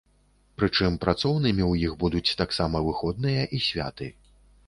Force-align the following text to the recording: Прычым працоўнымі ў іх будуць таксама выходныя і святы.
Прычым 0.59 0.95
працоўнымі 1.03 1.63
ў 1.71 1.83
іх 1.89 1.93
будуць 2.03 2.35
таксама 2.41 2.81
выходныя 2.87 3.43
і 3.59 3.63
святы. 3.69 4.07